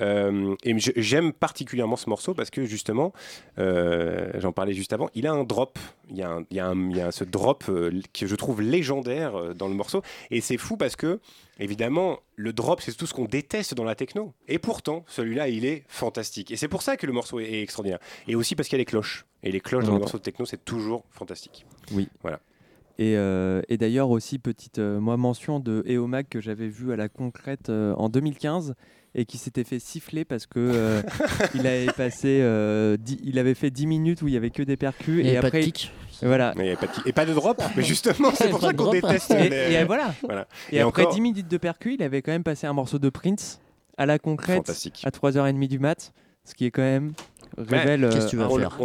[0.00, 3.12] Euh, et j'aime particulièrement ce morceau parce que justement,
[3.58, 5.78] euh, j'en parlais juste avant, il a un drop.
[6.08, 8.26] Il y a, un- il y a, un- il y a ce drop euh, que
[8.26, 10.02] je trouve légendaire dans le morceau.
[10.30, 11.20] Et c'est fou parce que,
[11.58, 14.32] évidemment, le drop, c'est tout ce qu'on déteste dans la techno.
[14.48, 16.50] Et pourtant, celui-là, il est fantastique.
[16.50, 18.00] Et c'est pour ça que le morceau est, extraordinaire.
[18.26, 19.26] Et aussi parce qu'il y a les cloches.
[19.42, 20.00] Et les cloches dans J'entends.
[20.00, 21.64] morceaux de techno, c'est toujours fantastique.
[21.92, 22.08] Oui.
[22.22, 22.40] Voilà.
[23.00, 26.96] Et, euh, et d'ailleurs aussi petite euh, moi mention de Eomac que j'avais vu à
[26.96, 28.74] la concrète euh, en 2015
[29.14, 31.00] et qui s'était fait siffler parce que euh,
[31.54, 34.62] il avait passé euh, dix- il avait fait 10 minutes où il y avait que
[34.62, 35.92] des percus et avait pas de après kick.
[36.20, 36.92] voilà Mais y pas de...
[37.08, 37.62] Et pas de drop.
[37.74, 38.92] Mais justement, c'est pour ça qu'on drop.
[38.92, 40.46] déteste et, les- et voilà Voilà.
[40.70, 42.98] et, Et après encore- 10 minutes de percus il avait quand même passé un morceau
[42.98, 43.60] de Prince
[43.96, 44.70] à la concrète
[45.04, 46.12] à 3h30 du mat
[46.44, 47.12] ce qui est quand même
[47.58, 48.78] révèle qu'est-ce que euh, tu vas on, faire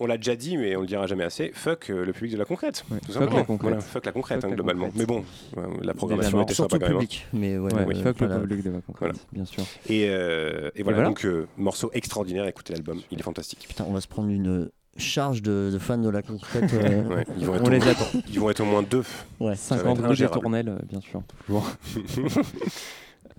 [0.00, 1.50] on l'a déjà dit, mais on le dira jamais assez.
[1.54, 2.84] Fuck euh, le public de la concrète.
[2.90, 3.36] Ouais, Tout fuck simplement.
[3.38, 3.68] la concrète.
[3.70, 4.84] Voilà, fuck la concrète, Fuck hein, la globalement.
[4.86, 5.00] concrète.
[5.00, 5.24] Mais bon,
[5.58, 6.96] euh, la programmation était Surtout sympa quand même.
[6.96, 7.06] hein.
[7.06, 7.26] public.
[7.32, 8.36] Mais ouais, ouais, ouais, fuck voilà.
[8.36, 9.14] le public de la concrète Voilà.
[9.32, 11.08] bien sûr Et, euh, et voilà, voilà.
[11.10, 12.46] donc euh, morceau extraordinaire.
[12.46, 13.66] Écoutez l'album, il est fantastique.
[13.68, 16.72] Putain, on va se prendre une charge de, de fans de la concrète.
[16.72, 19.02] euh, Ouais, ils, vont on les attend ils vont être au moins deux.
[19.40, 19.56] ouais.
[19.56, 20.40] 50 être rue des ingérable.
[20.40, 21.68] Tournelles, euh, bien sûr, toujours.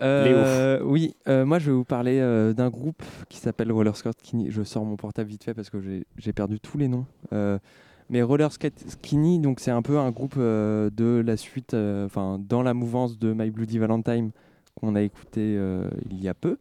[0.01, 4.17] Euh, oui, euh, moi je vais vous parler euh, d'un groupe qui s'appelle Roller Skirt
[4.19, 4.51] Skinny.
[4.51, 5.77] Je sors mon portable vite fait parce que
[6.17, 7.05] j'ai- perdu tous les noms.
[8.11, 12.61] Mais Roller Skate Skinny, donc c'est un peu un groupe de la suite, enfin dans
[12.61, 14.31] la mouvance de My Bloody Valentine
[14.75, 15.57] qu'on a écouté
[16.11, 16.57] il y a peu.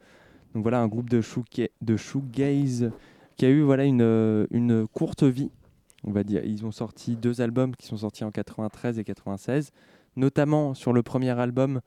[0.54, 2.90] Donc voilà un groupe de, shoega- de shoegaze
[3.36, 5.50] qui a eu voilà une, une courte vie.
[6.04, 9.70] On va dire, ils ont sorti deux albums qui sont sortis en 93 et 96.
[10.16, 11.80] Notamment sur le premier album,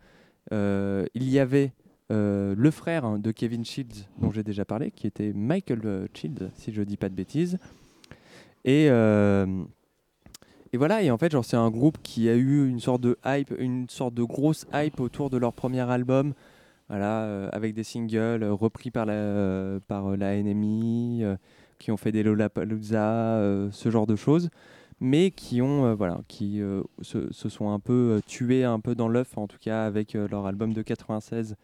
[0.52, 1.72] il y avait
[2.10, 6.08] euh, le frère hein, de Kevin Shields, dont j'ai déjà parlé, qui était Michael euh,
[6.14, 7.58] Shields, si je dis pas de bêtises.
[8.64, 9.64] Et, euh,
[10.72, 13.18] et voilà, et en fait, genre, c'est un groupe qui a eu une sorte de
[13.26, 16.34] hype, une sorte de grosse hype autour de leur premier album,
[16.88, 21.36] voilà, euh, avec des singles euh, repris par la, euh, par euh, la NMI, euh,
[21.78, 24.50] qui ont fait des Lollapalooza, euh, ce genre de choses
[25.00, 28.96] mais qui ont euh, voilà qui euh, se, sont un peu euh, tués un peu
[28.96, 31.56] dans l'œuf en tout cas avec leur album de 96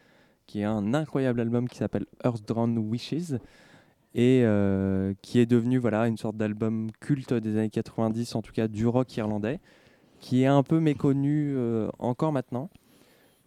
[0.45, 3.39] qui est un incroyable album qui s'appelle Earth Drawn Wishes
[4.15, 4.45] et
[5.23, 8.85] qui est devenu voilà une sorte d'album culte des années 90 en tout cas du
[8.85, 9.59] rock irlandais
[10.19, 11.57] qui est un peu méconnu
[11.97, 12.69] encore maintenant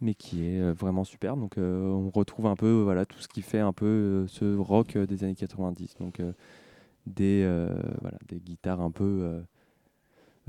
[0.01, 1.37] mais qui est vraiment super.
[1.37, 5.23] Donc on retrouve un peu voilà tout ce qui fait un peu ce rock des
[5.23, 6.21] années 90 donc
[7.05, 7.45] des
[8.01, 9.43] voilà des guitares un peu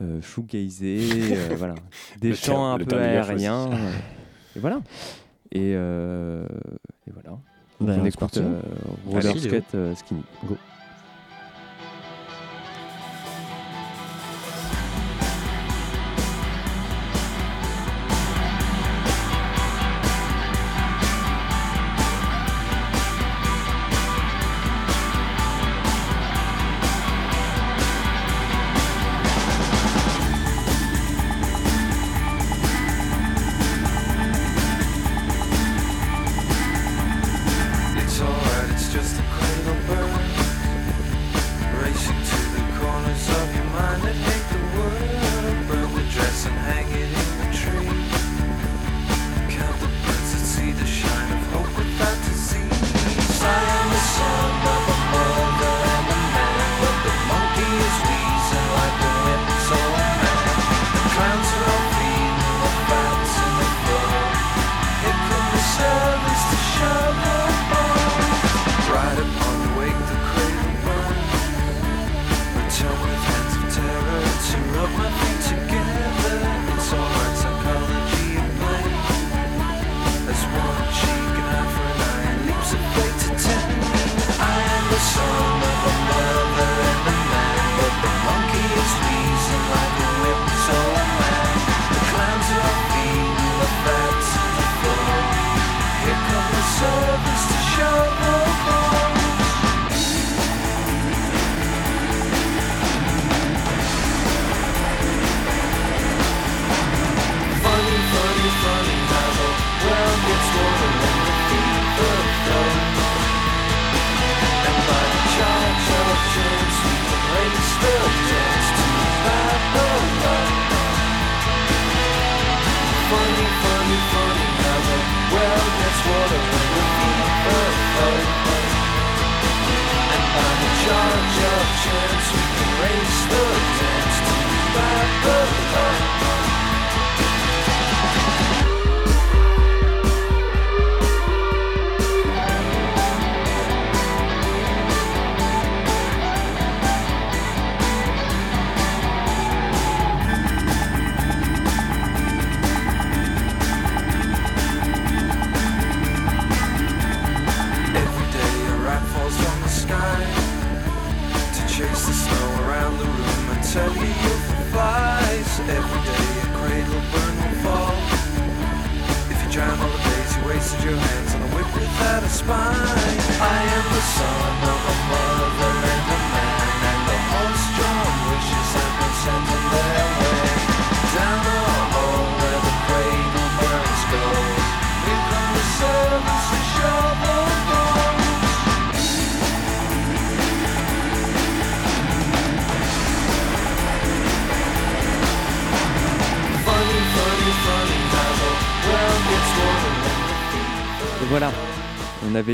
[0.01, 1.74] euh, shoegazées, euh, voilà,
[2.20, 3.90] des Le chants terme- un peu aériens, euh,
[4.57, 4.80] et voilà.
[5.53, 6.44] Et, euh,
[7.07, 7.38] et voilà.
[7.80, 8.40] Ben, on c'est écoute parti.
[8.40, 8.61] euh,
[9.07, 9.40] Roller Allez.
[9.40, 10.22] Skate Skinny.
[10.46, 10.57] Go.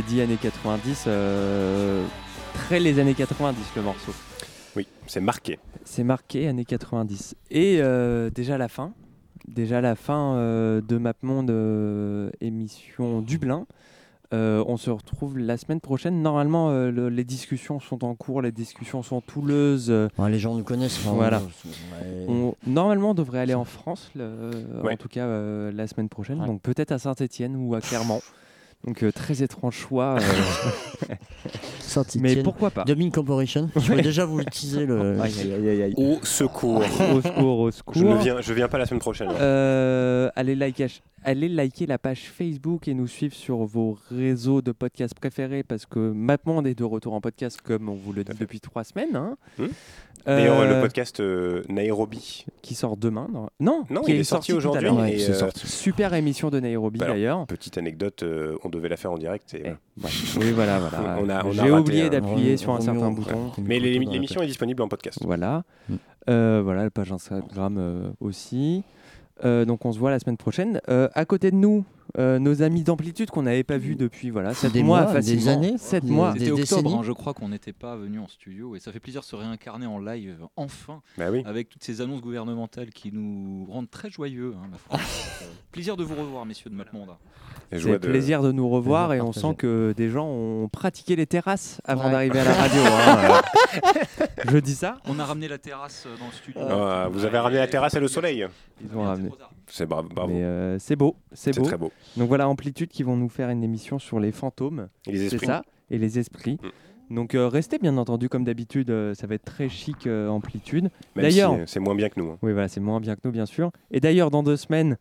[0.03, 2.05] Dit années 90, euh,
[2.55, 4.13] très les années 90 le morceau.
[4.77, 5.59] Oui, c'est marqué.
[5.85, 7.35] C'est marqué années 90.
[7.51, 8.93] Et euh, déjà la fin,
[9.49, 13.67] déjà la fin euh, de MapMonde euh, émission Dublin.
[14.33, 16.21] Euh, on se retrouve la semaine prochaine.
[16.23, 19.91] Normalement, euh, le- les discussions sont en cours, les discussions sont houleuses.
[19.91, 20.99] euh, Ouais, les gens nous connaissent.
[21.05, 21.41] Voilà.
[21.41, 22.27] ouais.
[22.27, 24.51] on- normalement, on devrait aller en France, le-
[24.83, 24.95] Ouais.
[24.95, 26.41] en tout cas euh, la semaine prochaine.
[26.41, 26.47] Ouais.
[26.47, 28.23] Donc peut-être à Saint-Étienne ou à Clermont.
[28.87, 30.19] Donc euh, très étrange choix.
[30.19, 31.15] euh,
[32.21, 33.71] mais pourquoi pas Corporation.
[33.77, 35.21] Je peux déjà vous utiliser le.
[35.21, 35.95] Aïe, aïe, aïe, aïe, aïe.
[35.97, 36.83] Au secours.
[37.15, 37.95] Au secours, au secours.
[37.95, 39.29] Je ne viens, je viens pas la semaine prochaine.
[39.41, 40.89] Euh, allez, liker,
[41.23, 45.87] allez liker la page Facebook et nous suivre sur vos réseaux de podcasts préférés parce
[45.87, 49.17] que MapMonde est de retour en podcast comme on vous le dit depuis trois semaines.
[49.17, 49.37] hein.
[49.59, 49.67] Hmm.
[50.27, 53.29] D'ailleurs, Euh, le podcast euh, Nairobi, qui sort demain.
[53.33, 54.89] Non, non, non, qui il est sorti aujourd'hui.
[54.89, 55.51] Ouais, euh.
[55.55, 57.47] Super émission de Nairobi Bah d'ailleurs.
[57.47, 59.53] Petite anecdote, euh, on devait la faire en direct.
[59.55, 59.69] et Eh,
[60.03, 60.11] ouais.
[60.41, 61.19] Oui, voilà, voilà.
[61.23, 63.15] On a- on a J'ai oublié un- d'appuyer Ouais, sur un certain ouais.
[63.15, 63.53] bouton.
[63.63, 65.19] Mais l'émission est disponible en podcast.
[65.23, 65.63] Voilà.
[65.89, 65.95] Mm.
[66.31, 68.83] Euh, voilà, la page Instagram euh, aussi.
[69.45, 70.81] Euh, donc on se voit la semaine prochaine.
[70.89, 71.85] Euh, à côté de nous,
[72.19, 75.49] euh, nos amis d'amplitude qu'on n'avait pas vus depuis voilà, 7 Des mois, mois, des
[75.49, 76.33] années, 7 des- mois.
[76.33, 76.95] des octobre, décennies.
[76.95, 79.35] hein, je crois qu'on n'était pas venu en studio et ça fait plaisir de se
[79.37, 81.43] réincarner en live enfin Bah oui.
[81.47, 84.55] avec toutes ces annonces gouvernementales qui nous rendent très joyeux.
[84.57, 84.99] hein, ma.
[85.43, 86.77] Euh, plaisir de vous revoir, messieurs de
[87.73, 91.27] C'est de- plaisir de nous revoir et on sent que des gens ont pratiqué les
[91.27, 92.11] terrasses avant Ouais.
[92.13, 92.81] d'arriver à la radio.
[92.85, 93.43] hein,
[94.21, 94.25] euh.
[94.53, 96.61] Je dis ça On a ramené la terrasse dans le studio.
[96.63, 98.47] Ah, vous avez ramené la terrasse et le soleil.
[98.81, 99.31] Ils ont ramené.
[99.67, 100.09] C'est bravo.
[100.31, 101.67] euh, c'est beau, c'est C'est beau.
[101.67, 101.91] très beau.
[102.17, 105.25] Donc voilà, Amplitude qui vont nous faire une émission sur les fantômes, Et les c'est
[105.37, 105.47] esprits.
[105.47, 106.59] ça, et les esprits.
[106.63, 107.15] Mm.
[107.15, 110.85] Donc euh, restez bien entendu comme d'habitude, euh, ça va être très chic euh, Amplitude.
[111.17, 112.31] Même D'ailleurs- si, c'est moins bien que nous.
[112.31, 112.39] hein.
[112.43, 113.71] Oui, voilà, c'est moins bien que nous, bien sûr.
[113.91, 114.97] Et d'ailleurs, dans deux semaines,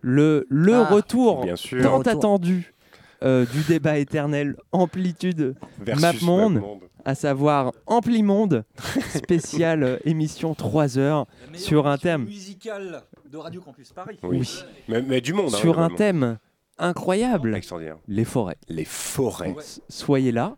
[0.00, 1.82] le, le Ah, retour Bien sûr.
[1.82, 2.12] tant retour.
[2.12, 2.74] attendu
[3.24, 6.62] euh, du débat éternel Amplitude, Versus MapMonde.
[7.04, 8.64] À savoir Amplimonde,
[9.08, 12.24] spéciale euh, émission 3 heures sur un thème.
[12.24, 14.18] musical de Radio Campus Paris.
[14.22, 14.38] Oui.
[14.40, 14.64] Oui.
[14.88, 15.52] Mais, mais du monde.
[15.52, 16.38] hein, sur un thème
[16.78, 17.96] incroyable, Extraordinaire.
[18.08, 18.58] les forêts.
[18.68, 19.54] Les forêts.
[19.58, 20.56] S- Soyez là,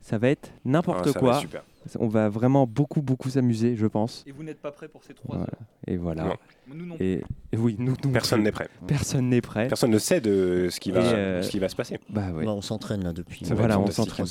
[0.00, 1.34] ça va être Ah, n'importe va quoi.
[1.34, 1.62] être super.
[1.98, 4.24] On va vraiment beaucoup, beaucoup s'amuser, je pense.
[4.26, 5.50] Et vous n'êtes pas prêts pour ces trois Voilà.
[5.52, 5.58] heures.
[5.86, 6.24] Et voilà.
[6.24, 6.34] Non.
[6.74, 6.96] Nous non.
[6.98, 8.44] Et, et oui, nous, nous Personne plus.
[8.44, 8.68] n'est prêt.
[8.86, 9.68] Personne n'est prêt.
[9.68, 12.00] Personne ne sait de ce qui va, euh, ce qui va se passer.
[12.08, 12.46] Bah ouais.
[12.46, 13.44] Bah, on s'entraîne là depuis.
[13.50, 14.24] Voilà, on s'entraîne.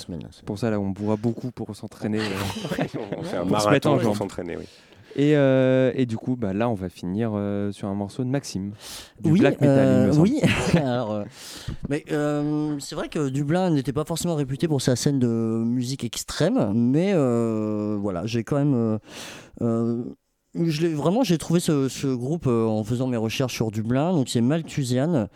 [0.48, 2.22] Pour ça, là, on boira beaucoup pour s'entraîner.
[3.18, 4.58] On fait un Pour se mettre en marathon pour s'entraîner.
[4.58, 4.66] Oui.
[5.16, 8.30] Et, euh, et du coup, bah, là, on va finir euh, sur un morceau de
[8.30, 8.72] Maxime.
[9.22, 10.42] Du oui, black metal, il euh, me oui.
[10.76, 11.24] Alors,
[11.90, 12.04] mais
[12.80, 17.14] c'est vrai que Dublin n'était pas forcément réputé pour sa scène de musique extrême, mais
[17.14, 19.00] voilà, j'ai quand même.
[20.56, 24.14] je l'ai- vraiment, j'ai trouvé ce, ce groupe euh, en faisant mes recherches sur Dublin.
[24.14, 25.28] Donc, c'est Malthusian.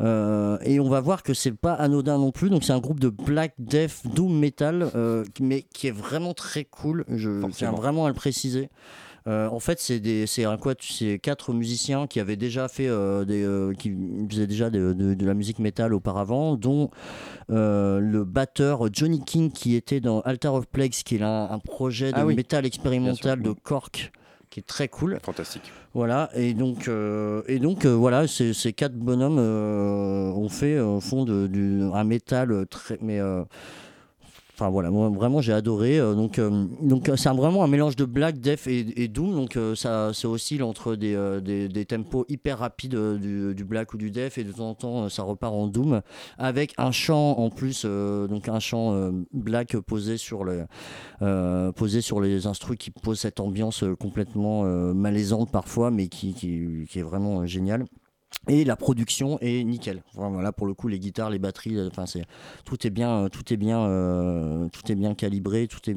[0.00, 2.50] euh, et on va voir que c'est pas anodin non plus.
[2.50, 6.64] Donc, c'est un groupe de black death doom metal, euh, mais qui est vraiment très
[6.64, 7.04] cool.
[7.08, 8.68] Je tiens vraiment à le préciser.
[9.26, 12.86] Euh, en fait, c'est des, c'est un quat- c'est quatre musiciens qui avaient déjà fait
[12.86, 13.92] euh, des, euh, qui
[14.30, 16.90] faisaient déjà de, de- de la musique métal auparavant, dont
[17.50, 21.58] euh, le batteur Johnny King qui était dans Altar of Plagues, qui est un, un
[21.58, 22.36] projet de Ah oui.
[22.36, 24.12] métal expérimental de Cork,
[24.50, 25.18] qui est très cool.
[25.22, 25.72] Fantastique.
[25.92, 30.76] Voilà, et donc, euh, et donc euh, voilà, ces, ces quatre bonhommes euh, ont fait
[30.76, 33.42] euh, fond de, du, un métal très, mais euh,
[34.58, 35.98] Enfin voilà, moi vraiment j'ai adoré.
[35.98, 39.34] euh, donc euh, donc euh, c'est vraiment un mélange de black, death et, doom.
[39.34, 44.44] Donc ça, ça oscille entre des, tempos hyper rapides du, black ou du death et
[44.44, 46.00] de temps en temps ça repart en doom
[46.38, 50.64] avec un chant en plus, donc un chant black posé sur le
[51.72, 54.62] posé sur les instrus qui pose cette ambiance complètement
[54.94, 57.84] malaisante parfois, mais qui, qui, est vraiment géniale.
[58.48, 60.02] Et la production est nickel.
[60.14, 62.24] Vraiment, là pour le coup, les guitares, les batteries, euh, enfin c'est
[62.64, 65.96] tout est bien, euh, tout est bien, euh, tout est bien calibré, tout est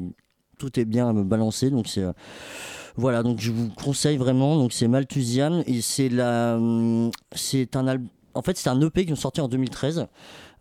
[0.58, 1.70] tout est bien balancé.
[1.70, 2.04] Donc c'est
[2.96, 3.22] voilà.
[3.22, 4.56] Donc je vous conseille vraiment.
[4.56, 7.98] Donc c'est Malthusian c'est la, hum, c'est un.
[8.34, 10.04] En fait, c'est un EP qui est sorti en 2013 euh,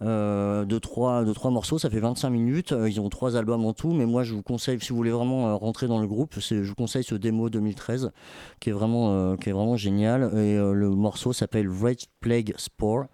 [0.06, 1.78] de, trois, de trois morceaux.
[1.78, 2.72] Ça fait 25 minutes.
[2.72, 3.92] Euh, Ils ont trois albums en tout.
[3.94, 6.64] Mais moi, je vous conseille, si vous voulez vraiment euh, rentrer dans le groupe, c'est-
[6.64, 8.12] je vous conseille ce démo 2013
[8.60, 10.24] qui est vraiment, euh, qui est vraiment génial.
[10.34, 13.06] Et euh, le morceau s'appelle Red Plague Spore.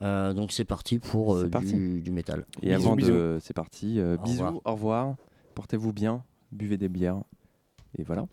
[0.00, 1.74] Euh, donc c'est parti pour euh, parti.
[1.74, 2.44] du, du métal.
[2.62, 3.38] Et Bisous, avant de.
[3.40, 4.00] C'est parti.
[4.00, 4.60] euh, Au bisous, revoir.
[4.64, 5.14] au revoir.
[5.54, 6.24] Portez-vous bien.
[6.50, 7.20] Buvez des bières.
[7.98, 8.26] Et voilà.